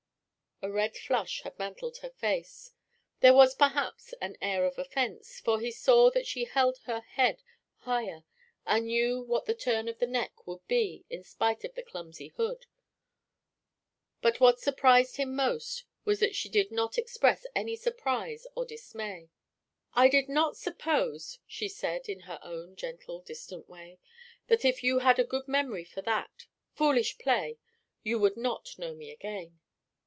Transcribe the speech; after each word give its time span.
A 0.63 0.69
red 0.69 0.95
flush 0.95 1.41
had 1.41 1.57
mantled 1.57 1.97
her 1.97 2.11
face. 2.11 2.71
There 3.21 3.33
was 3.33 3.55
perhaps 3.55 4.13
an 4.21 4.37
air 4.43 4.63
of 4.65 4.77
offence, 4.77 5.39
for 5.39 5.59
he 5.59 5.71
saw 5.71 6.11
that 6.11 6.27
she 6.27 6.43
held 6.45 6.77
her 6.85 6.99
head 7.01 7.41
higher, 7.77 8.25
and 8.63 8.85
knew 8.85 9.23
what 9.23 9.45
the 9.47 9.55
turn 9.55 9.87
of 9.87 9.97
the 9.97 10.05
neck 10.05 10.45
would 10.45 10.59
be 10.67 11.03
in 11.09 11.23
spite 11.23 11.63
of 11.63 11.73
the 11.73 11.81
clumsy 11.81 12.27
hood; 12.27 12.67
but 14.21 14.39
what 14.39 14.59
surprised 14.59 15.15
him 15.17 15.35
most 15.35 15.83
was 16.05 16.19
that 16.19 16.35
she 16.35 16.47
did 16.47 16.71
not 16.71 16.95
express 16.95 17.43
any 17.55 17.75
surprise 17.75 18.45
or 18.55 18.63
dismay. 18.63 19.31
"I 19.95 20.09
did 20.09 20.29
not 20.29 20.57
suppose," 20.57 21.39
she 21.47 21.67
said, 21.69 22.07
in 22.07 22.19
her 22.19 22.37
own 22.43 22.75
gentle, 22.75 23.21
distant 23.21 23.67
way, 23.67 23.97
"that 24.45 24.63
if 24.63 24.83
you 24.83 24.99
had 24.99 25.17
a 25.17 25.23
good 25.23 25.47
memory 25.47 25.85
for 25.85 26.03
that 26.03 26.45
foolish 26.75 27.17
play, 27.17 27.57
you 28.03 28.19
would 28.19 28.37
not 28.37 28.77
know 28.77 28.93
me 28.93 29.09
again." 29.09 29.59